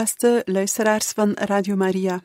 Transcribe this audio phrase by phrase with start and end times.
[0.00, 2.20] Beste luisteraars van Radio Maria,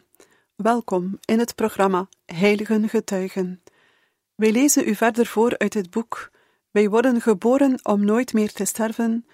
[0.56, 3.64] welkom in het programma Heiligen Getuigen.
[4.36, 6.32] Wij lezen u verder voor uit het boek
[6.72, 9.26] Wij worden geboren om nooit meer te sterven,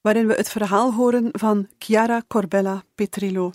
[0.00, 3.52] waarin we het verhaal horen van Chiara Corbella Petrillo.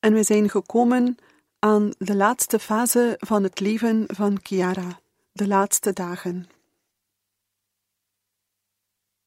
[0.00, 1.16] En we zijn gekomen
[1.58, 5.00] aan de laatste fase van het leven van Chiara,
[5.32, 6.48] de laatste dagen.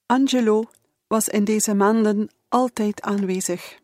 [0.05, 0.63] Angelo
[1.07, 3.79] was in deze maanden altijd aanwezig.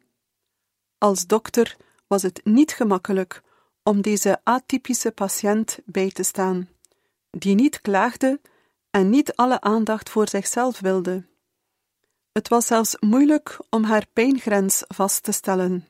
[0.98, 1.78] Als dokter
[2.08, 3.42] was het niet gemakkelijk
[3.84, 6.70] om deze atypische patiënt bij te staan,
[7.30, 8.42] die niet klaagde
[8.90, 11.26] en niet alle aandacht voor zichzelf wilde.
[12.32, 15.88] Het was zelfs moeilijk om haar pijngrens vast te stellen.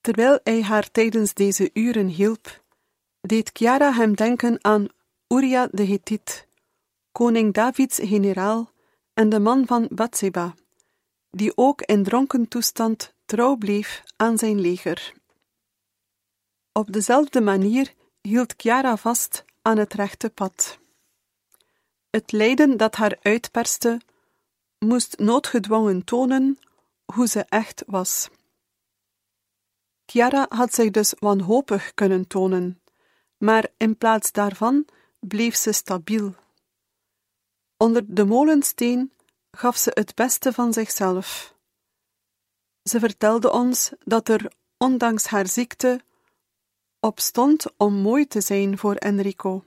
[0.00, 2.62] Terwijl hij haar tijdens deze uren hielp,
[3.20, 4.86] deed Chiara hem denken aan
[5.28, 6.46] Uria de Hethiet,
[7.12, 8.70] koning Davids generaal
[9.14, 10.54] en de man van Bathseba
[11.34, 15.12] die ook in dronken toestand trouw bleef aan zijn leger.
[16.72, 20.78] Op dezelfde manier hield Chiara vast aan het rechte pad.
[22.10, 24.00] Het lijden dat haar uitperste,
[24.78, 26.58] moest noodgedwongen tonen
[27.04, 28.28] hoe ze echt was.
[30.06, 32.80] Chiara had zich dus wanhopig kunnen tonen,
[33.36, 34.86] maar in plaats daarvan
[35.20, 36.34] bleef ze stabiel.
[37.76, 39.13] Onder de molensteen
[39.54, 41.54] gaf ze het beste van zichzelf.
[42.82, 46.00] Ze vertelde ons dat er, ondanks haar ziekte,
[47.00, 49.64] op stond om mooi te zijn voor Enrico.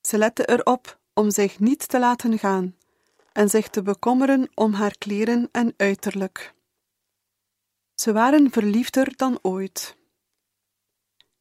[0.00, 2.76] Ze lette erop om zich niet te laten gaan
[3.32, 6.54] en zich te bekommeren om haar kleren en uiterlijk.
[7.94, 9.96] Ze waren verliefder dan ooit.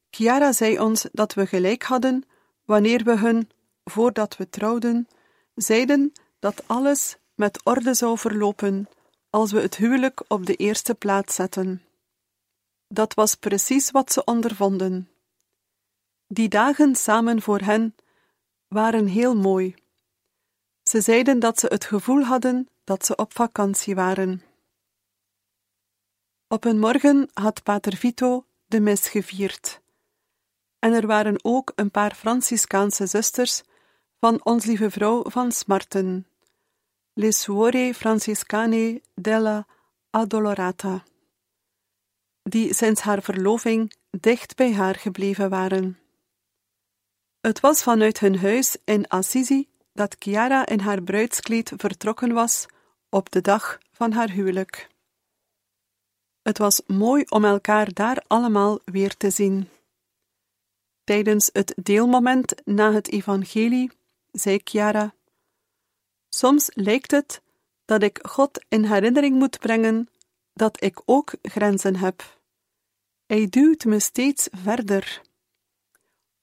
[0.09, 2.23] Chiara zei ons dat we gelijk hadden
[2.65, 3.49] wanneer we hun,
[3.83, 5.07] voordat we trouwden,
[5.55, 8.89] zeiden dat alles met orde zou verlopen
[9.29, 11.83] als we het huwelijk op de eerste plaats zetten.
[12.87, 15.09] Dat was precies wat ze ondervonden.
[16.27, 17.95] Die dagen samen voor hen
[18.67, 19.75] waren heel mooi.
[20.83, 24.41] Ze zeiden dat ze het gevoel hadden dat ze op vakantie waren.
[26.47, 29.81] Op een morgen had Pater Vito de mis gevierd.
[30.79, 33.63] En er waren ook een paar Franciscaanse zusters
[34.19, 36.27] van Ons Lieve Vrouw van Smarten
[37.17, 39.65] le suore franciscane della
[40.11, 41.03] Adolorata,
[42.43, 45.99] die sinds haar verloving dicht bij haar gebleven waren.
[47.41, 52.65] Het was vanuit hun huis in Assisi dat Chiara in haar bruidskleed vertrokken was
[53.09, 54.87] op de dag van haar huwelijk.
[56.41, 59.69] Het was mooi om elkaar daar allemaal weer te zien.
[61.03, 63.91] Tijdens het deelmoment na het evangelie
[64.31, 65.14] zei Chiara
[66.35, 67.41] Soms lijkt het
[67.85, 70.09] dat ik God in herinnering moet brengen
[70.53, 72.39] dat ik ook grenzen heb.
[73.25, 75.21] Hij duwt me steeds verder.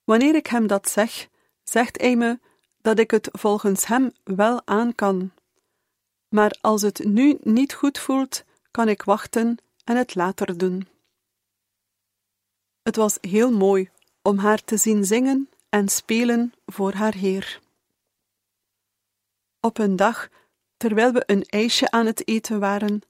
[0.05, 1.29] Wanneer ik hem dat zeg,
[1.63, 2.39] zegt hij me
[2.81, 5.33] dat ik het volgens hem wel aan kan.
[6.29, 10.89] Maar als het nu niet goed voelt, kan ik wachten en het later doen.
[12.83, 13.91] Het was heel mooi
[14.23, 17.62] om haar te zien zingen en spelen voor haar Heer.
[19.65, 20.29] Op een dag,
[20.77, 23.03] terwijl we een ijsje aan het eten waren,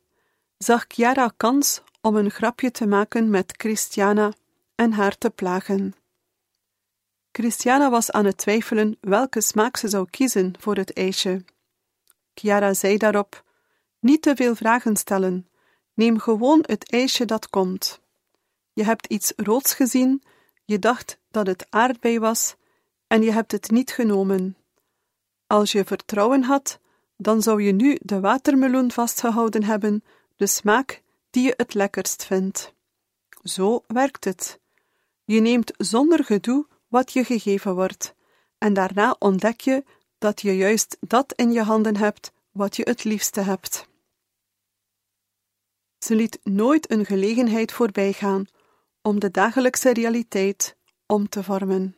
[0.58, 4.32] zag Chiara kans om een grapje te maken met Christiana
[4.74, 5.94] en haar te plagen.
[7.32, 11.44] Christiana was aan het twijfelen welke smaak ze zou kiezen voor het ijsje.
[12.34, 13.44] Chiara zei daarop:
[13.99, 15.49] Niet te veel vragen stellen,
[15.94, 18.00] neem gewoon het ijsje dat komt.
[18.72, 20.22] Je hebt iets roods gezien,
[20.64, 22.54] je dacht dat het aardbei was
[23.06, 24.56] en je hebt het niet genomen.
[25.52, 26.81] Als je vertrouwen had,
[27.16, 30.04] dan zou je nu de watermeloen vastgehouden hebben,
[30.37, 32.75] de smaak die je het lekkerst vindt.
[33.43, 34.60] Zo werkt het.
[35.25, 38.14] Je neemt zonder gedoe wat je gegeven wordt,
[38.58, 39.84] en daarna ontdek je
[40.19, 43.88] dat je juist dat in je handen hebt wat je het liefste hebt.
[45.99, 48.46] Ze liet nooit een gelegenheid voorbijgaan
[49.02, 50.76] om de dagelijkse realiteit
[51.06, 51.96] om te vormen.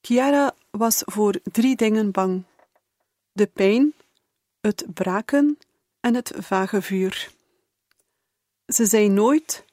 [0.00, 2.44] Chiara was voor drie dingen bang:
[3.32, 3.94] de pijn,
[4.60, 5.58] het braken
[6.00, 7.30] en het vage vuur.
[8.66, 9.64] Ze zei nooit: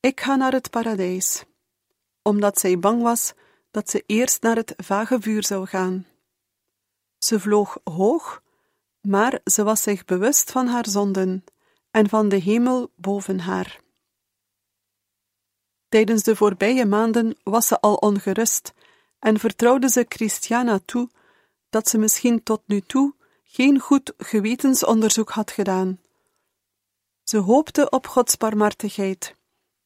[0.00, 1.44] Ik ga naar het paradijs,
[2.22, 3.32] omdat zij bang was
[3.70, 6.06] dat ze eerst naar het vage vuur zou gaan.
[7.18, 8.42] Ze vloog hoog,
[9.00, 11.44] maar ze was zich bewust van haar zonden
[11.90, 13.80] en van de hemel boven haar.
[15.88, 18.72] Tijdens de voorbije maanden was ze al ongerust
[19.22, 21.08] en vertrouwde ze Christiana toe
[21.70, 23.14] dat ze misschien tot nu toe
[23.44, 26.00] geen goed gewetensonderzoek had gedaan.
[27.24, 29.34] Ze hoopte op Gods barmhartigheid,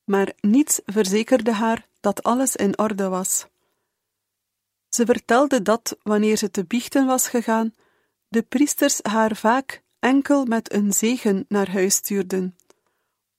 [0.04, 3.46] maar niets verzekerde haar dat alles in orde was.
[4.88, 7.74] Ze vertelde dat, wanneer ze te biechten was gegaan,
[8.28, 12.56] de priesters haar vaak enkel met een zegen naar huis stuurden,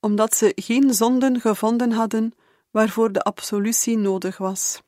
[0.00, 2.32] omdat ze geen zonden gevonden hadden
[2.70, 4.82] waarvoor de absolutie nodig was.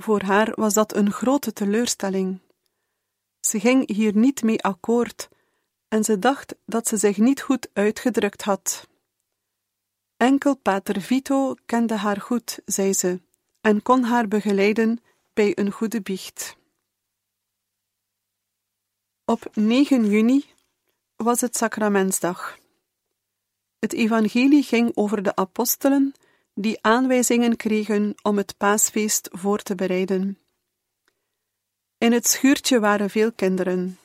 [0.00, 2.38] Voor haar was dat een grote teleurstelling.
[3.40, 5.28] Ze ging hier niet mee akkoord
[5.88, 8.88] en ze dacht dat ze zich niet goed uitgedrukt had.
[10.16, 13.20] Enkel Pater Vito kende haar goed, zei ze,
[13.60, 15.02] en kon haar begeleiden
[15.32, 16.56] bij een goede biecht.
[19.24, 20.44] Op 9 juni
[21.16, 22.58] was het sacramentsdag.
[23.78, 26.14] Het evangelie ging over de apostelen
[26.60, 30.38] die aanwijzingen kregen om het paasfeest voor te bereiden.
[31.98, 33.98] In het schuurtje waren veel kinderen.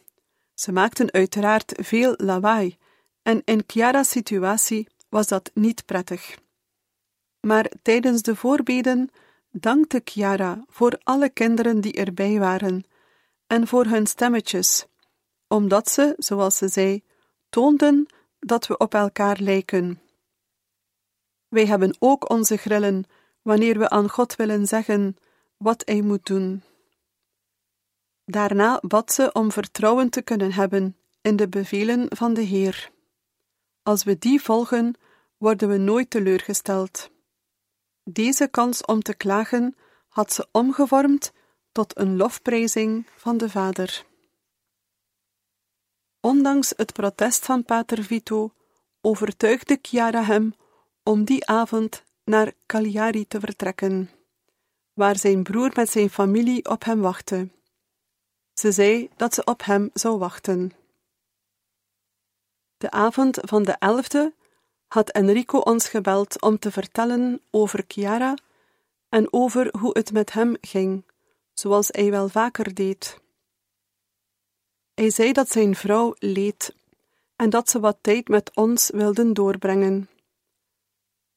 [0.53, 2.77] Ze maakten uiteraard veel lawaai,
[3.21, 6.37] en in Chiara's situatie was dat niet prettig.
[7.39, 9.09] Maar tijdens de voorbeden
[9.51, 12.83] dankte Chiara voor alle kinderen die erbij waren
[13.47, 14.85] en voor hun stemmetjes,
[15.47, 17.03] omdat ze, zoals ze zei,
[17.49, 18.05] toonden
[18.39, 19.99] dat we op elkaar lijken.
[21.55, 23.03] Wij hebben ook onze grillen
[23.41, 25.17] wanneer we aan God willen zeggen
[25.57, 26.63] wat Hij moet doen.
[28.25, 32.91] Daarna bad ze om vertrouwen te kunnen hebben in de bevelen van de Heer.
[33.83, 34.95] Als we die volgen,
[35.37, 37.09] worden we nooit teleurgesteld.
[38.03, 39.75] Deze kans om te klagen
[40.07, 41.31] had ze omgevormd
[41.71, 44.05] tot een lofprijzing van de Vader.
[46.19, 48.53] Ondanks het protest van Pater Vito
[49.01, 50.55] overtuigde Chiara hem
[51.07, 54.09] om die avond naar Cagliari te vertrekken,
[54.93, 57.49] waar zijn broer met zijn familie op hem wachtte.
[58.53, 60.71] Ze zei dat ze op hem zou wachten.
[62.77, 64.33] De avond van de elfde
[64.87, 68.37] had Enrico ons gebeld om te vertellen over Chiara
[69.09, 71.05] en over hoe het met hem ging,
[71.53, 73.19] zoals hij wel vaker deed.
[74.93, 76.75] Hij zei dat zijn vrouw leed
[77.35, 80.09] en dat ze wat tijd met ons wilden doorbrengen.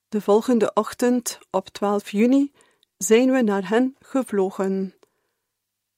[0.08, 2.52] De volgende ochtend, op 12 juni,
[2.98, 4.94] zijn we naar hen gevlogen.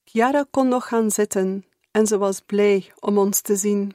[0.05, 3.95] Chiara kon nog gaan zitten en ze was blij om ons te zien.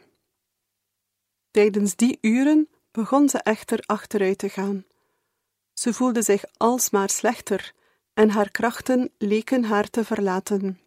[1.52, 4.86] Tijdens die uren begon ze echter achteruit te gaan.
[5.74, 7.74] Ze voelde zich alsmaar slechter
[8.14, 10.80] en haar krachten leken haar te verlaten.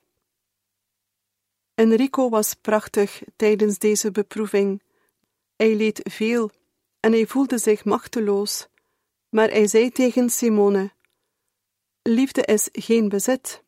[1.75, 4.83] Enrico was prachtig tijdens deze beproeving.
[5.57, 6.51] Hij leed veel
[7.01, 8.69] en hij voelde zich machteloos,
[9.29, 10.91] maar hij zei tegen Simone:
[12.03, 13.63] Liefde is geen bezit,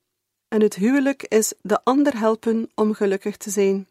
[0.49, 3.89] en het huwelijk is de ander helpen om gelukkig te zijn.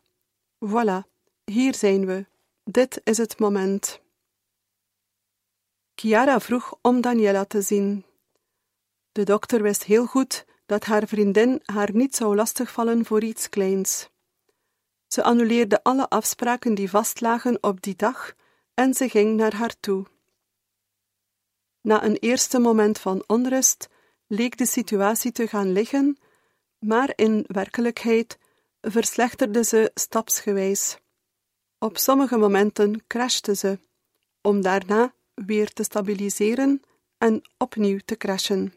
[0.65, 1.07] Voilà,
[1.43, 2.25] hier zijn we.
[2.63, 3.99] Dit is het moment.
[5.95, 8.05] Chiara vroeg om Daniela te zien.
[9.11, 14.09] De dokter wist heel goed dat haar vriendin haar niet zou lastigvallen voor iets kleins.
[15.07, 18.33] Ze annuleerde alle afspraken die vastlagen op die dag
[18.73, 20.05] en ze ging naar haar toe.
[21.89, 23.89] Na een eerste moment van onrust
[24.27, 26.17] leek de situatie te gaan liggen,
[26.79, 28.37] maar in werkelijkheid
[28.81, 30.97] verslechterde ze stapsgewijs.
[31.79, 33.79] Op sommige momenten crashte ze,
[34.41, 36.81] om daarna weer te stabiliseren
[37.17, 38.73] en opnieuw te crashen.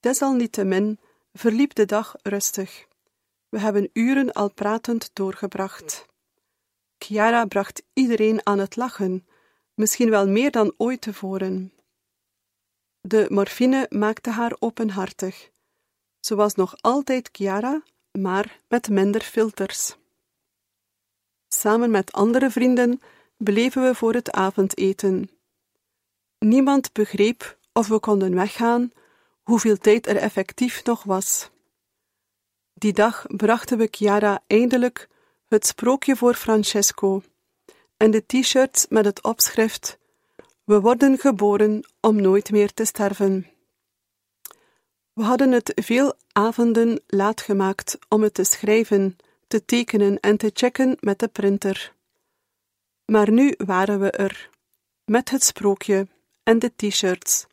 [0.00, 0.98] Desalniettemin
[1.32, 2.86] verliep de dag rustig.
[3.48, 6.06] We hebben uren al pratend doorgebracht.
[6.98, 9.26] Chiara bracht iedereen aan het lachen,
[9.80, 11.72] misschien wel meer dan ooit tevoren.
[13.00, 15.50] De morfine maakte haar openhartig.
[16.20, 17.82] Ze was nog altijd Chiara,
[18.18, 19.96] maar met minder filters.
[21.48, 23.00] Samen met andere vrienden
[23.36, 25.30] bleven we voor het avondeten.
[26.38, 28.92] Niemand begreep of we konden weggaan,
[29.42, 31.50] hoeveel tijd er effectief nog was.
[32.74, 35.08] Die dag brachten we Chiara eindelijk
[35.48, 37.22] het sprookje voor Francesco
[38.00, 39.98] en de t-shirts met het opschrift
[40.64, 43.46] We worden geboren om nooit meer te sterven.
[45.12, 49.16] We hadden het veel avonden laat gemaakt om het te schrijven,
[49.46, 51.94] te tekenen en te checken met de printer.
[53.04, 54.50] Maar nu waren we er,
[55.04, 56.08] met het sprookje
[56.42, 57.46] en de t-shirts.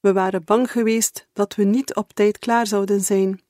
[0.00, 3.40] We waren bang geweest dat we niet op tijd klaar zouden zijn.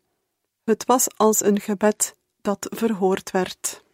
[0.65, 3.87] Het was als een gebed dat verhoord werd.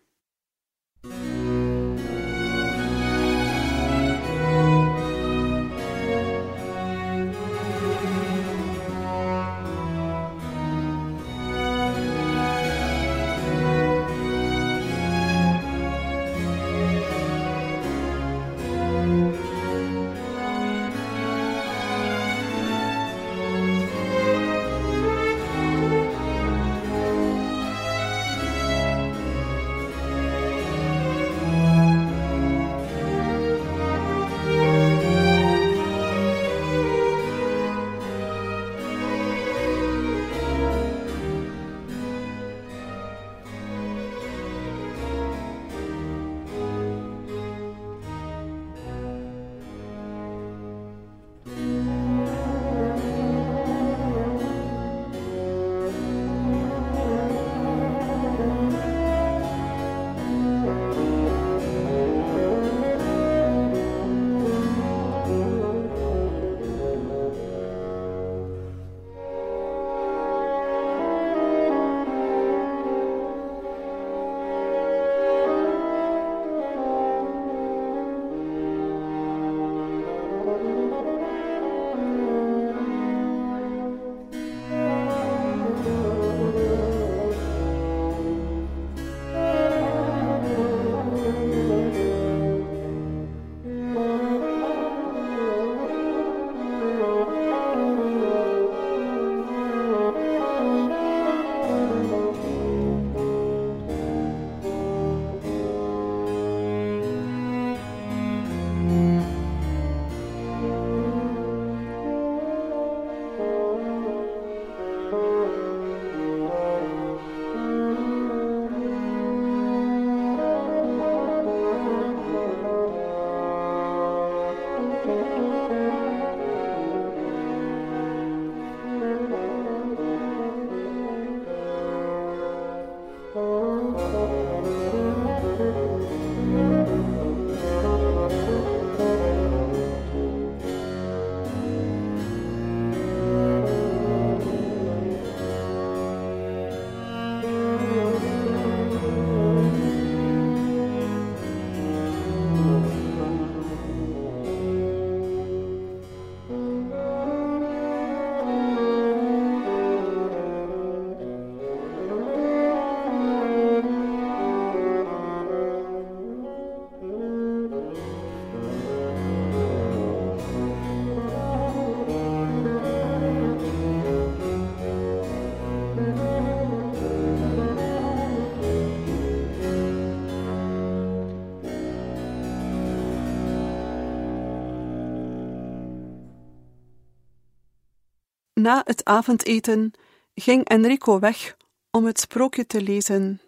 [188.54, 189.92] Na het avondeten
[190.34, 191.56] ging Enrico weg
[191.90, 193.40] om het sprookje te lezen,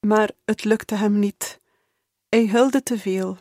[0.00, 1.60] maar het lukte hem niet.
[2.28, 3.38] Hij huilde te veel.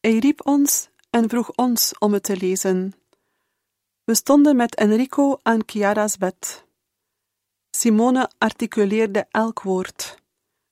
[0.00, 2.94] Hij riep ons en vroeg ons om het te lezen.
[4.04, 6.64] We stonden met Enrico aan Chiara's bed.
[7.70, 10.18] Simone articuleerde elk woord.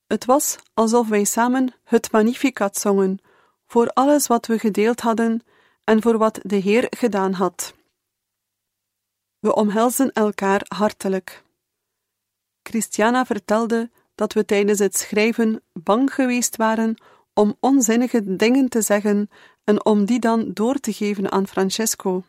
[0.07, 3.19] Het was alsof wij samen het Magnificat zongen,
[3.67, 5.41] voor alles wat we gedeeld hadden
[5.83, 7.73] en voor wat de Heer gedaan had.
[9.39, 11.43] We omhelzen elkaar hartelijk.
[12.63, 16.95] Christiana vertelde dat we tijdens het schrijven bang geweest waren
[17.33, 19.29] om onzinnige dingen te zeggen
[19.63, 22.23] en om die dan door te geven aan Francesco.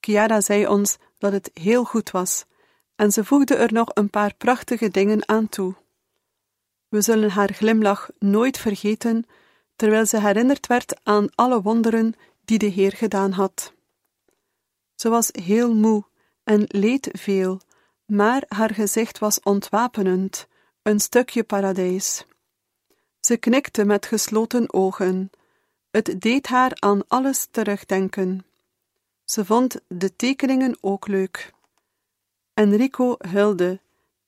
[0.00, 2.44] Chiara zei ons dat het heel goed was,
[2.96, 5.74] en ze voegde er nog een paar prachtige dingen aan toe.
[6.88, 9.24] We zullen haar glimlach nooit vergeten,
[9.76, 13.72] terwijl ze herinnerd werd aan alle wonderen die de Heer gedaan had.
[15.00, 16.04] Ze was heel moe
[16.44, 17.60] en leed veel,
[18.06, 20.46] maar haar gezicht was ontwapenend,
[20.82, 22.24] een stukje paradijs.
[23.20, 25.30] Ze knikte met gesloten ogen.
[25.90, 28.44] Het deed haar aan alles terugdenken.
[29.24, 31.52] Ze vond de tekeningen ook leuk.
[32.54, 33.80] Enrico huilde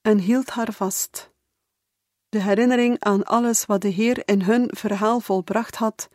[0.03, 1.31] en hield haar vast.
[2.29, 6.09] De herinnering aan alles wat de Heer in hun verhaal volbracht had,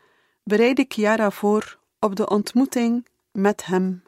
[0.43, 4.05] bereidde Chiara voor op de ontmoeting met hem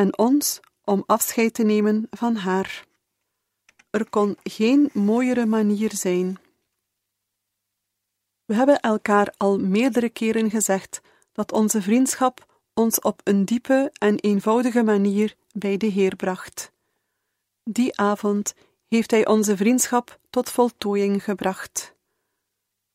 [0.00, 2.84] en ons om afscheid te nemen van haar.
[3.90, 6.38] Er kon geen mooiere manier zijn.
[8.44, 11.00] We hebben elkaar al meerdere keren gezegd
[11.32, 16.72] dat onze vriendschap ons op een diepe en eenvoudige manier bij de Heer bracht.
[17.62, 18.54] Die avond
[18.88, 21.94] heeft Hij onze vriendschap tot voltooiing gebracht.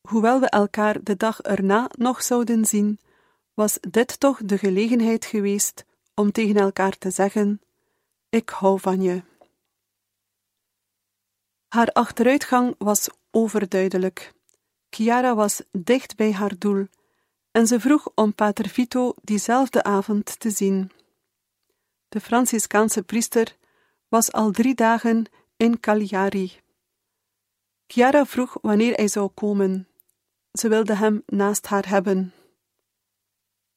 [0.02, 3.00] Hoewel we elkaar de dag erna nog zouden zien,
[3.54, 5.86] was dit toch de gelegenheid geweest
[6.16, 7.62] om tegen elkaar te zeggen:
[8.30, 9.24] Ik hou van je.
[11.68, 14.34] Haar achteruitgang was overduidelijk.
[14.90, 16.88] Chiara was dicht bij haar doel
[17.52, 20.92] en ze vroeg om Pater Vito diezelfde avond te zien.
[22.10, 23.56] De Franciscaanse priester
[24.08, 25.26] was al drie dagen
[25.58, 26.60] in Cagliari.
[27.88, 29.88] Chiara vroeg wanneer hij zou komen.
[30.52, 32.34] Ze wilde hem naast haar hebben.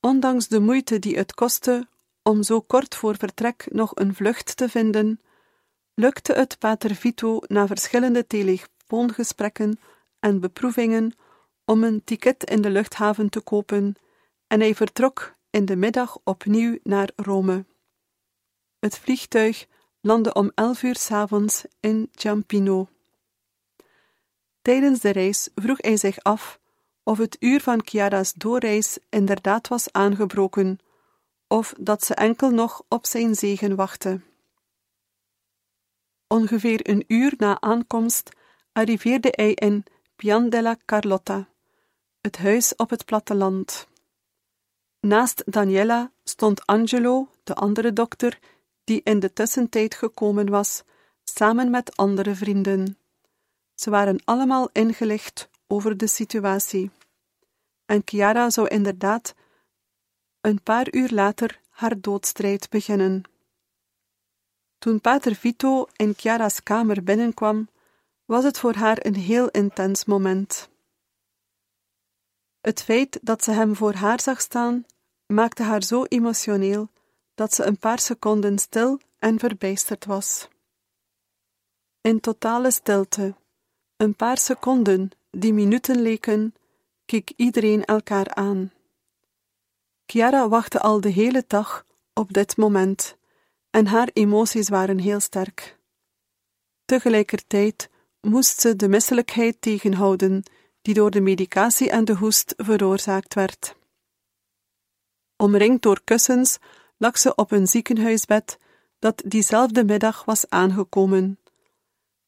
[0.01, 1.89] Ondanks de moeite die het kostte
[2.29, 5.21] om zo kort voor vertrek nog een vlucht te vinden,
[5.95, 9.81] lukte het Pater Vito na verschillende telefoongesprekken
[10.21, 11.15] en beproevingen
[11.65, 13.95] om een ticket in de luchthaven te kopen
[14.47, 17.65] en hij vertrok in de middag opnieuw naar Rome.
[18.79, 19.67] Het vliegtuig
[20.01, 22.89] landde om elf uur s avonds in Ciampino.
[24.63, 26.61] Tijdens de reis vroeg hij zich af
[27.03, 30.79] of het uur van Chiara's doorreis inderdaad was aangebroken,
[31.49, 34.21] of dat ze enkel nog op zijn zegen wachtte.
[36.27, 38.31] Ongeveer een uur na aankomst
[38.73, 39.85] arriveerde hij in
[40.17, 41.49] Pian della Carlotta,
[42.21, 43.87] het huis op het platteland.
[45.01, 48.39] Naast Daniela stond Angelo, de andere dokter,
[48.85, 50.83] die in de tussentijd gekomen was,
[51.25, 52.99] samen met andere vrienden.
[53.75, 56.91] Ze waren allemaal ingelicht over de situatie.
[57.87, 59.35] En Chiara zou inderdaad
[60.41, 63.23] een paar uur later haar doodstrijd beginnen.
[64.79, 67.69] Toen Pater Vito in Chiara's kamer binnenkwam,
[68.25, 70.69] was het voor haar een heel intens moment.
[72.61, 74.87] Het feit dat ze hem voor haar zag staan,
[75.27, 76.89] maakte haar zo emotioneel
[77.35, 80.49] dat ze een paar seconden stil en verbijsterd was.
[82.01, 83.35] In totale stilte,
[83.97, 86.55] een paar seconden die minuten leken,
[87.05, 88.73] keek iedereen elkaar aan.
[90.11, 93.17] Chiara wachtte al de hele dag op dit moment
[93.71, 95.79] en haar emoties waren heel sterk.
[96.85, 97.91] Tegelijkertijd
[98.21, 100.43] moest ze de misselijkheid tegenhouden
[100.83, 103.75] die door de medicatie en de hoest veroorzaakt werd.
[105.37, 106.59] Omringd door kussens
[106.97, 108.59] lag ze op een ziekenhuisbed
[108.99, 111.39] dat diezelfde middag was aangekomen.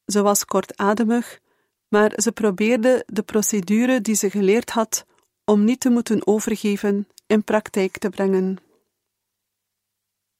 [0.06, 1.40] Ze was kortademig,
[1.88, 5.06] maar ze probeerde de procedure die ze geleerd had
[5.44, 8.58] om niet te moeten overgeven in praktijk te brengen.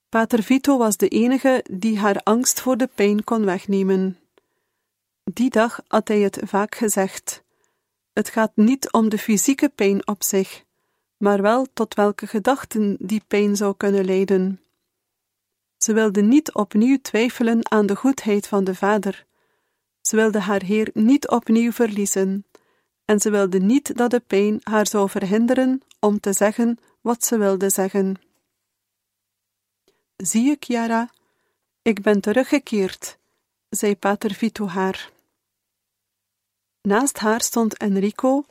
[0.08, 4.18] Pater Vito was de enige die haar angst voor de pijn kon wegnemen.
[5.24, 7.42] Die dag had hij het vaak gezegd.
[8.12, 10.64] Het gaat niet om de fysieke pijn op zich,
[11.16, 14.60] maar wel tot welke gedachten die pijn zou kunnen leiden.
[15.76, 19.26] Ze wilde niet opnieuw twijfelen aan de goedheid van de Vader.
[20.00, 22.44] Ze wilde haar Heer niet opnieuw verliezen,
[23.10, 27.38] en ze wilde niet dat de pijn haar zou verhinderen om te zeggen wat ze
[27.38, 28.20] wilde zeggen.
[30.16, 31.10] Zie je, Chiara,
[31.82, 33.18] ik ben teruggekeerd,
[33.68, 35.12] zei Pater Vito haar.
[36.80, 38.44] Naast haar stond Enrico,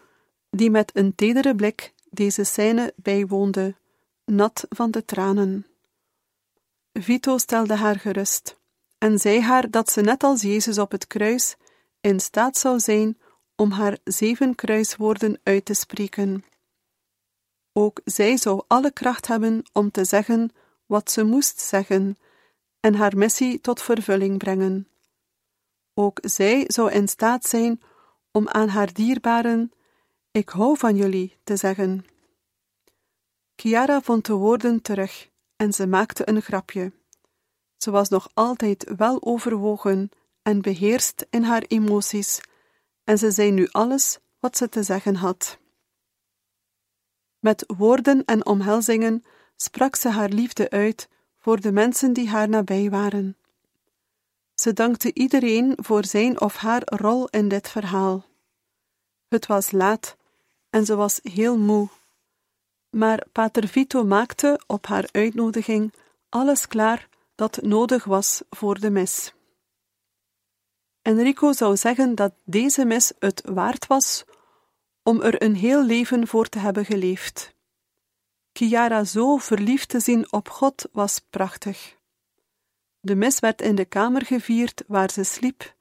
[0.49, 3.75] die met een tedere blik deze scène bijwoonde,
[4.25, 5.65] nat van de tranen.
[6.93, 8.57] Vito stelde haar gerust
[8.97, 11.55] en zei haar dat ze net als Jezus op het kruis
[12.01, 13.17] in staat zou zijn
[13.59, 16.43] om haar zeven kruiswoorden uit te spreken.
[17.73, 20.51] Ook zij zou alle kracht hebben om te zeggen
[20.85, 22.17] wat ze moest zeggen
[22.79, 24.87] en haar missie tot vervulling brengen.
[25.93, 27.81] Ook zij zou in staat zijn
[28.31, 29.71] om aan haar dierbaren:
[30.31, 32.05] Ik hou van jullie te zeggen.
[33.55, 36.91] Chiara vond de woorden terug en ze maakte een grapje.
[37.77, 40.09] Ze was nog altijd wel overwogen
[40.41, 42.41] en beheerst in haar emoties,
[43.09, 45.57] en ze zei nu alles wat ze te zeggen had.
[47.39, 52.89] Met woorden en omhelzingen sprak ze haar liefde uit voor de mensen die haar nabij
[52.89, 53.37] waren.
[54.53, 58.25] Ze dankte iedereen voor zijn of haar rol in dit verhaal.
[59.27, 60.17] Het was laat
[60.69, 61.89] en ze was heel moe.
[62.89, 65.93] Maar Pater Vito maakte op haar uitnodiging
[66.29, 69.33] alles klaar dat nodig was voor de mis.
[71.09, 74.23] Enrico zou zeggen dat deze mis het waard was
[75.03, 77.53] om er een heel leven voor te hebben geleefd.
[78.53, 81.97] Chiara zo verliefd te zien op God was prachtig.
[82.99, 85.75] De mis werd in de kamer gevierd waar ze sliep,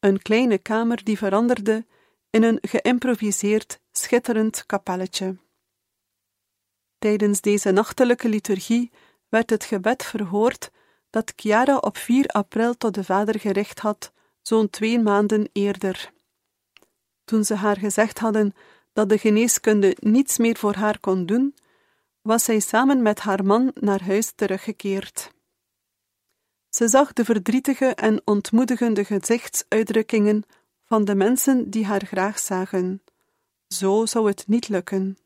[0.00, 1.86] een kleine kamer die veranderde
[2.30, 5.36] in een geïmproviseerd, schitterend kapelletje.
[6.98, 8.92] Tijdens deze nachtelijke liturgie
[9.28, 10.70] werd het gebed verhoord
[11.10, 14.12] dat Chiara op 4 april tot de Vader gericht had,
[14.46, 16.12] zo'n twee maanden eerder.
[17.24, 18.54] Toen ze haar gezegd hadden
[18.92, 21.54] dat de geneeskunde niets meer voor haar kon doen,
[22.22, 25.32] was zij samen met haar man naar huis teruggekeerd.
[26.68, 30.42] Ze zag de verdrietige en ontmoedigende gezichtsuitdrukkingen
[30.84, 33.02] van de mensen die haar graag zagen.
[33.68, 35.18] Zo zou het niet lukken.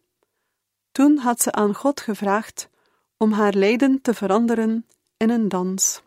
[0.92, 2.68] Toen had ze aan God gevraagd
[3.16, 6.02] om haar lijden te veranderen in een dans.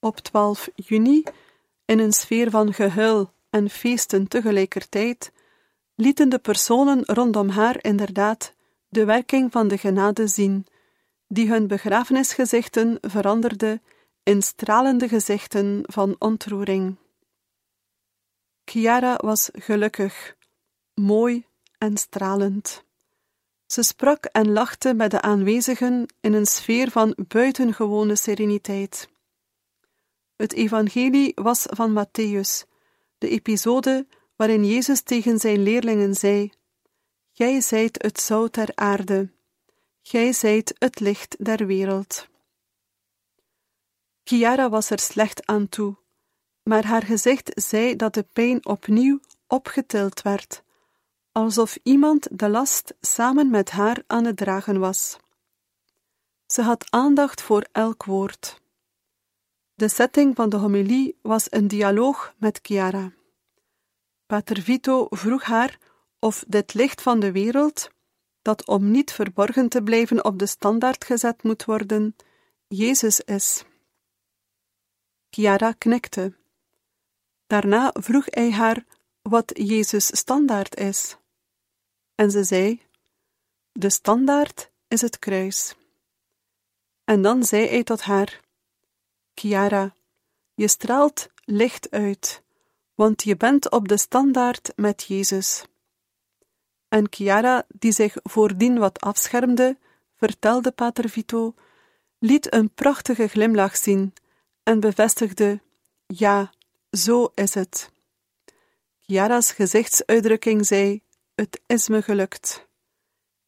[0.00, 1.22] Op 12 juni,
[1.84, 5.32] in een sfeer van gehuil en feesten tegelijkertijd,
[5.94, 8.54] lieten de personen rondom haar inderdaad
[8.88, 10.66] de werking van de genade zien,
[11.28, 13.80] die hun begrafenisgezichten veranderde
[14.22, 16.96] in stralende gezichten van ontroering.
[18.64, 20.36] Chiara was gelukkig,
[20.94, 21.46] mooi
[21.78, 22.84] en stralend.
[23.66, 29.08] Ze sprak en lachte met de aanwezigen in een sfeer van buitengewone sereniteit.
[30.40, 32.68] Het evangelie was van Matthäus,
[33.18, 36.52] de episode waarin Jezus tegen zijn leerlingen zei:
[37.32, 39.30] Gij zijt het zout der aarde,
[40.02, 42.28] gij zijt het licht der wereld.
[44.24, 45.96] Chiara was er slecht aan toe,
[46.62, 50.62] maar haar gezicht zei dat de pijn opnieuw opgetild werd
[51.32, 55.16] alsof iemand de last samen met haar aan het dragen was.
[56.46, 58.59] Ze had aandacht voor elk woord.
[59.80, 63.12] De setting van de homilie was een dialoog met Chiara.
[64.26, 65.78] Pater Vito vroeg haar
[66.18, 67.90] of dit licht van de wereld,
[68.42, 72.16] dat om niet verborgen te blijven op de standaard gezet moet worden,
[72.66, 73.64] Jezus is.
[75.30, 76.36] Chiara knikte.
[77.46, 78.84] Daarna vroeg hij haar
[79.22, 81.16] wat Jezus standaard is.
[82.14, 82.82] En ze zei:
[83.72, 85.74] De standaard is het kruis.
[87.04, 88.48] En dan zei hij tot haar:
[89.40, 89.94] Chiara,
[90.54, 92.42] je straalt licht uit,
[92.94, 95.64] want je bent op de standaard met Jezus.
[96.88, 99.78] En Chiara, die zich voordien wat afschermde,
[100.16, 101.54] vertelde Pater Vito,
[102.18, 104.12] liet een prachtige glimlach zien
[104.62, 105.60] en bevestigde:
[106.06, 106.52] Ja,
[106.90, 107.92] zo is het.
[108.98, 111.02] Chiara's gezichtsuitdrukking zei:
[111.34, 112.68] het is me gelukt.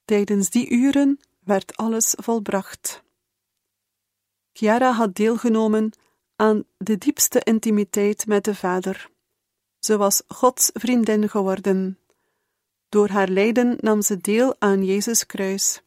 [0.04, 3.02] Tijdens die uren werd alles volbracht.
[4.62, 5.92] Chiara had deelgenomen
[6.36, 9.10] aan de diepste intimiteit met de Vader.
[9.78, 11.98] Ze was Gods vriendin geworden.
[12.88, 15.82] Door haar lijden nam ze deel aan Jezus' kruis.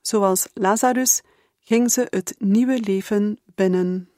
[0.00, 1.20] Zoals Lazarus
[1.60, 4.10] ging ze het nieuwe leven binnen.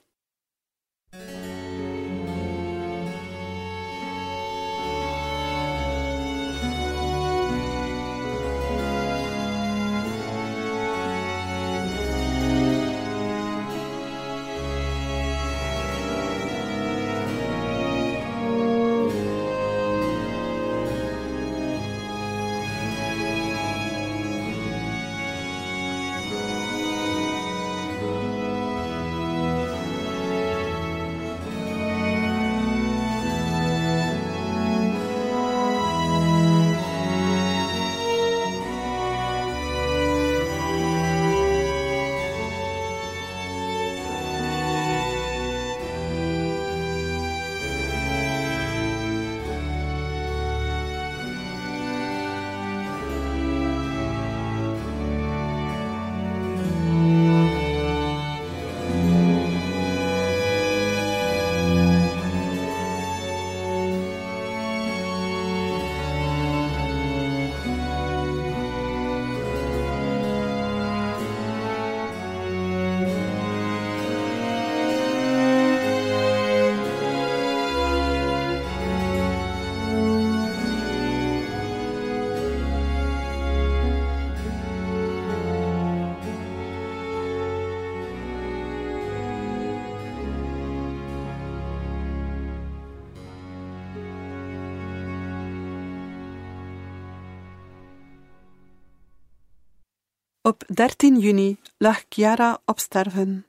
[100.73, 103.47] 13 juni lag Chiara op sterven.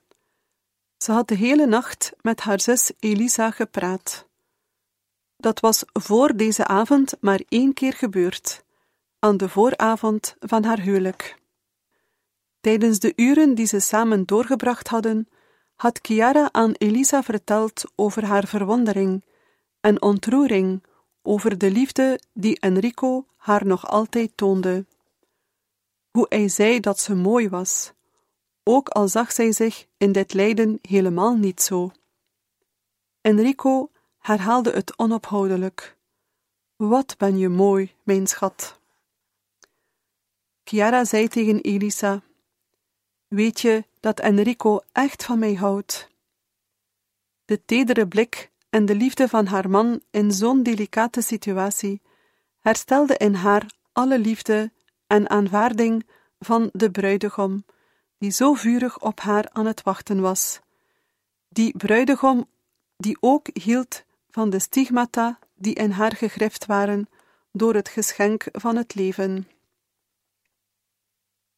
[0.96, 4.28] Ze had de hele nacht met haar zus Elisa gepraat.
[5.36, 8.64] Dat was voor deze avond maar één keer gebeurd,
[9.18, 11.38] aan de vooravond van haar huwelijk.
[12.60, 15.28] Tijdens de uren die ze samen doorgebracht hadden,
[15.74, 19.24] had Chiara aan Elisa verteld over haar verwondering
[19.80, 20.82] en ontroering
[21.22, 24.84] over de liefde die Enrico haar nog altijd toonde.
[26.12, 27.92] Hoe hij zei dat ze mooi was,
[28.62, 31.90] ook al zag zij zich in dit lijden helemaal niet zo.
[33.20, 35.96] Enrico herhaalde het onophoudelijk.
[36.76, 38.80] Wat ben je mooi, mijn schat.
[40.64, 42.22] Chiara zei tegen Elisa:
[43.28, 46.08] Weet je dat Enrico echt van mij houdt?
[47.44, 52.00] De tedere blik en de liefde van haar man in zo'n delicate situatie
[52.58, 54.72] herstelde in haar alle liefde
[55.12, 56.06] en aanvaarding
[56.38, 57.64] van de bruidegom,
[58.18, 60.60] die zo vurig op haar aan het wachten was.
[61.48, 62.48] Die bruidegom
[62.96, 67.08] die ook hield van de stigmata die in haar gegrift waren
[67.52, 69.48] door het geschenk van het leven.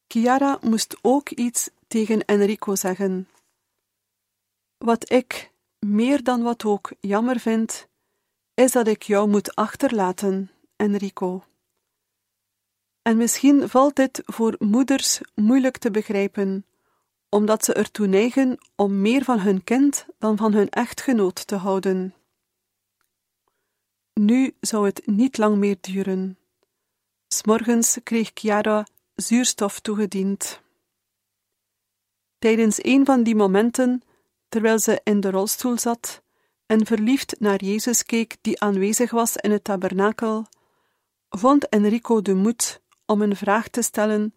[0.07, 3.29] Chiara moest ook iets tegen Enrico zeggen.
[4.77, 7.87] Wat ik, meer dan wat ook, jammer vind,
[8.53, 11.43] is dat ik jou moet achterlaten, Enrico.
[13.05, 16.65] En misschien valt dit voor moeders moeilijk te begrijpen,
[17.29, 22.13] omdat ze ertoe neigen om meer van hun kind dan van hun echtgenoot te houden.
[24.13, 26.37] Nu zou het niet lang meer duren.
[27.27, 30.61] S'morgens kreeg Chiara zuurstof toegediend.
[32.39, 34.01] Tijdens een van die momenten,
[34.49, 36.21] terwijl ze in de rolstoel zat
[36.65, 40.45] en verliefd naar Jezus keek die aanwezig was in het tabernakel,
[41.29, 44.35] vond Enrico de moed om een vraag te stellen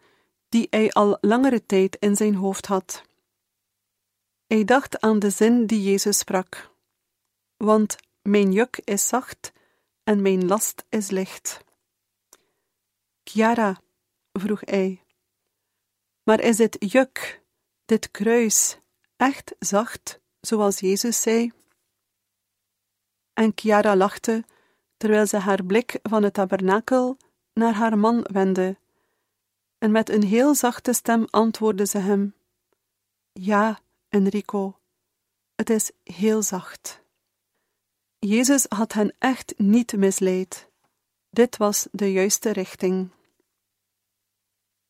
[0.48, 3.02] die hij al langere tijd in zijn hoofd had.
[4.46, 6.70] Hij dacht aan de zin die Jezus sprak:
[7.56, 9.52] Want mijn juk is zacht
[10.04, 11.64] en mijn last is licht.
[13.24, 13.80] Chiara,
[14.32, 15.02] vroeg hij,
[16.22, 17.42] maar is dit juk,
[17.84, 18.78] dit kruis,
[19.16, 21.52] echt zacht, zoals Jezus zei?
[23.32, 24.44] En Chiara lachte,
[24.96, 27.16] terwijl ze haar blik van het tabernakel
[27.58, 28.78] naar haar man wendde,
[29.78, 32.34] en met een heel zachte stem antwoordde ze hem:
[33.32, 34.78] Ja, Enrico,
[35.54, 37.02] het is heel zacht.
[38.18, 40.68] Jezus had hen echt niet misleid.
[41.30, 43.10] Dit was de juiste richting.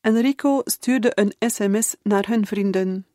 [0.01, 3.07] Enrico stuurde een sms naar hun vrienden.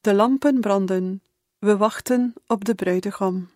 [0.00, 1.22] De lampen branden,
[1.58, 3.50] we wachten op de bruidegom.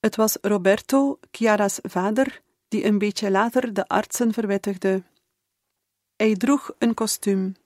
[0.00, 5.02] Het was Roberto, Chiara's vader, die een beetje later de artsen verwittigde.
[6.16, 7.56] Hij droeg een kostuum.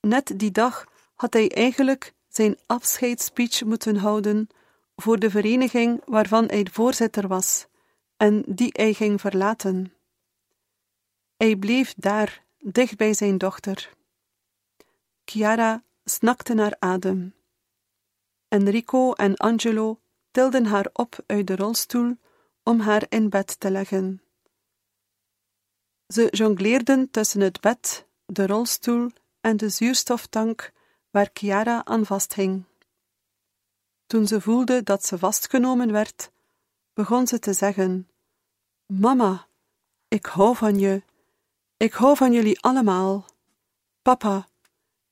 [0.00, 4.48] Net die dag had hij eigenlijk zijn afscheidsspeech moeten houden
[4.96, 7.66] voor de vereniging waarvan hij voorzitter was
[8.16, 9.92] en die hij ging verlaten.
[11.36, 13.94] Hij bleef daar, dicht bij zijn dochter.
[15.24, 17.34] Chiara snakte naar adem.
[18.48, 22.16] Enrico en Angelo tilden haar op uit de rolstoel
[22.66, 24.22] om haar in bed te leggen.
[26.06, 30.72] Ze jongleerden tussen het bed, de rolstoel en de zuurstoftank
[31.10, 32.64] waar Chiara aan vasthing.
[34.06, 36.30] Toen ze voelde dat ze vastgenomen werd,
[36.92, 38.08] begon ze te zeggen:
[38.86, 39.46] Mama,
[40.08, 41.02] ik hou van je.
[41.76, 43.26] Ik hou van jullie allemaal.
[44.02, 44.48] Papa,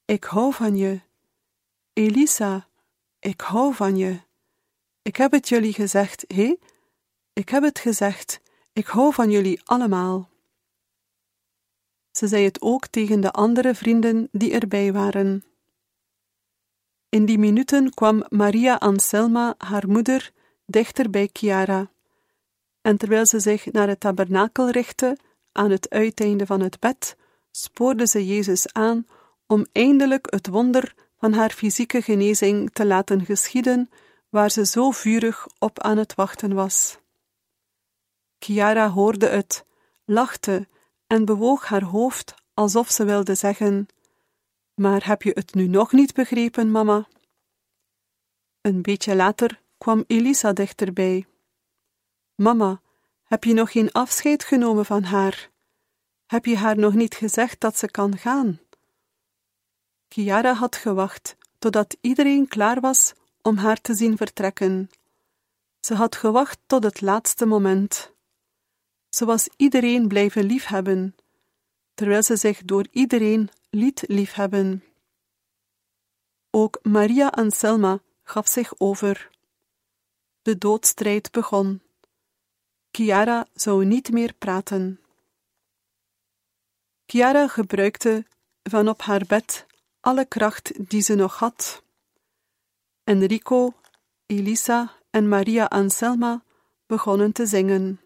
[0.04, 1.00] ik hou van je.
[1.92, 2.68] Elisa,
[3.18, 4.20] ik hou van je.
[5.02, 6.56] Ik heb het jullie gezegd, hé?
[7.34, 8.40] Ik heb het gezegd,
[8.72, 10.28] ik hou van jullie allemaal.
[12.10, 15.44] Ze zei het ook tegen de andere vrienden die erbij waren.
[17.08, 20.32] In die minuten kwam Maria Anselma, haar moeder,
[20.66, 21.90] dichter bij Chiara.
[22.80, 25.16] En terwijl ze zich naar het tabernakel richtte,
[25.52, 27.16] aan het uiteinde van het bed,
[27.50, 29.06] spoorde ze Jezus aan
[29.46, 33.90] om eindelijk het wonder van haar fysieke genezing te laten geschieden,
[34.28, 37.02] waar ze zo vurig op aan het wachten was.
[38.44, 39.64] Chiara hoorde het,
[40.04, 40.68] lachte
[41.06, 43.86] en bewoog haar hoofd alsof ze wilde zeggen:
[44.74, 47.08] Maar heb je het nu nog niet begrepen, mama?
[48.60, 51.26] Een beetje later kwam Elisa dichterbij.
[52.34, 52.80] Mama,
[53.24, 55.50] heb je nog geen afscheid genomen van haar?
[56.26, 58.60] Heb je haar nog niet gezegd dat ze kan gaan?
[60.08, 64.90] Chiara had gewacht totdat iedereen klaar was om haar te zien vertrekken.
[65.80, 68.13] Ze had gewacht tot het laatste moment.
[69.14, 71.16] Ze was iedereen blijven liefhebben,
[71.94, 74.84] terwijl ze zich door iedereen liet liefhebben.
[76.50, 79.30] Ook Maria Anselma gaf zich over.
[80.42, 81.82] De doodstrijd begon.
[82.90, 85.00] Chiara zou niet meer praten.
[87.06, 88.26] Chiara gebruikte
[88.62, 89.66] van op haar bed
[90.00, 91.82] alle kracht die ze nog had
[93.04, 93.74] Enrico,
[94.26, 96.42] Elisa en Maria Anselma
[96.86, 98.03] begonnen te zingen.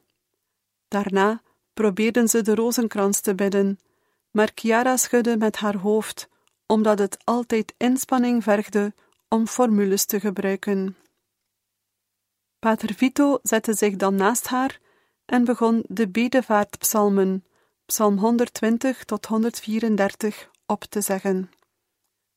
[0.88, 1.42] Daarna
[1.74, 3.78] probeerden ze de rozenkrans te bidden,
[4.30, 6.28] maar Chiara schudde met haar hoofd,
[6.66, 8.94] omdat het altijd inspanning vergde
[9.28, 10.96] om formules te gebruiken.
[12.58, 14.80] Pater Vito zette zich dan naast haar
[15.24, 17.44] en begon de bedevaartpsalmen,
[17.86, 21.50] psalm 120 tot 134, op te zeggen.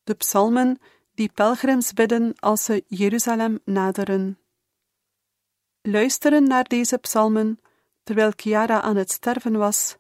[0.04, 0.80] De psalmen
[1.14, 4.40] die pelgrims bidden als ze Jeruzalem naderen.
[5.82, 7.60] Luisteren naar deze psalmen,
[8.04, 9.98] terwijl Chiara aan het sterven was,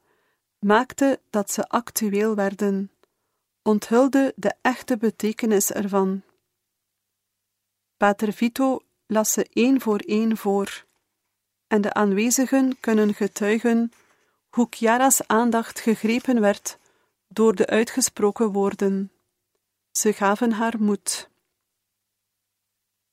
[0.60, 2.92] maakte dat ze actueel werden,
[3.62, 6.22] onthulde de echte betekenis ervan.
[7.98, 10.86] Pater Vito las ze één voor één voor,
[11.68, 13.92] en de aanwezigen kunnen getuigen
[14.50, 16.78] hoe Chiara's aandacht gegrepen werd
[17.28, 19.12] door de uitgesproken woorden.
[19.92, 21.30] Ze gaven haar moed.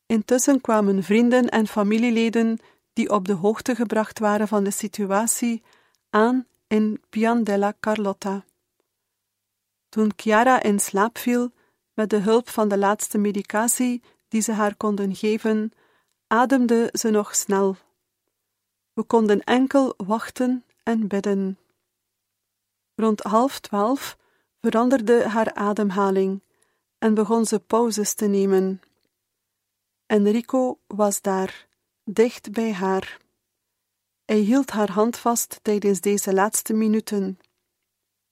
[0.06, 2.58] Intussen kwamen vrienden en familieleden
[2.98, 5.62] die op de hoogte gebracht waren van de situatie
[6.10, 8.44] aan in Pian della Carlotta.
[9.88, 11.52] Toen Chiara in slaap viel,
[11.94, 15.72] met de hulp van de laatste medicatie die ze haar konden geven,
[16.26, 17.76] ademde ze nog snel.
[18.92, 21.58] We konden enkel wachten en bidden.
[22.94, 24.18] Rond half twaalf
[24.60, 26.42] veranderde haar ademhaling
[26.98, 28.80] en begon ze pauzes te nemen.
[30.06, 31.67] Enrico was daar,
[32.10, 33.18] dicht bij haar.
[34.24, 37.38] Hij hield haar hand vast tijdens deze laatste minuten.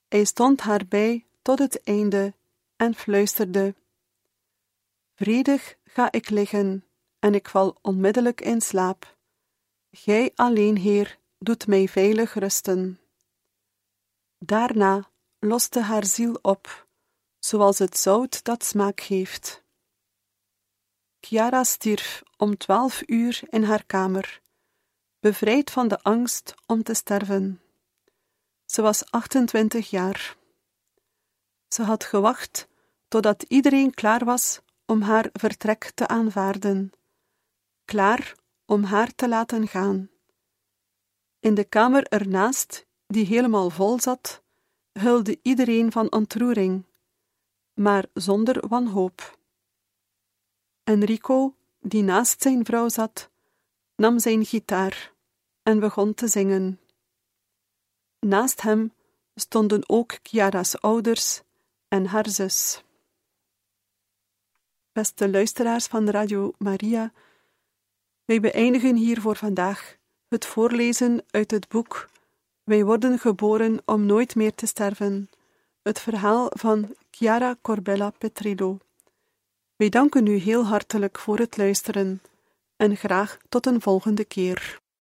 [0.08, 2.34] Hij stond haar bij tot het einde
[2.76, 3.74] en fluisterde:
[5.14, 6.84] Vredig ga ik liggen,
[7.18, 9.16] en ik val onmiddellijk in slaap.
[9.90, 13.00] Gij alleen, Heer, doet mij veilig rusten.
[14.38, 16.86] Daarna loste haar ziel op,
[17.38, 19.64] zoals het zout dat smaak geeft.
[21.20, 24.40] Chiara stierf om twaalf uur in haar kamer,
[25.20, 27.61] bevrijd van de angst om te sterven.
[28.64, 30.37] Ze was 28 jaar.
[31.68, 32.68] Ze had gewacht
[33.09, 36.92] totdat iedereen klaar was om haar vertrek te aanvaarden,
[37.85, 38.35] klaar
[38.66, 40.11] om haar te laten gaan.
[41.40, 44.42] In de kamer ernaast, die helemaal vol zat,
[44.92, 46.85] hulde iedereen van ontroering,
[47.75, 49.38] maar zonder wanhoop.
[50.85, 51.55] Enrico,
[51.88, 53.31] die naast zijn vrouw zat,
[53.96, 55.12] nam zijn gitaar
[55.62, 56.81] en begon te zingen.
[58.20, 58.92] Naast hem
[59.35, 61.42] stonden ook Chiara's ouders
[61.88, 62.83] en haar zus.
[64.92, 67.12] Beste luisteraars van Radio Maria,
[68.25, 69.96] wij beëindigen hier voor vandaag
[70.29, 72.09] het voorlezen uit het boek
[72.64, 75.31] Wij worden geboren om nooit meer te sterven,
[75.83, 78.79] het verhaal van Chiara Corbella Petrillo.
[79.76, 82.22] Wij danken u heel hartelijk voor het luisteren
[82.76, 84.80] en graag tot een volgende keer.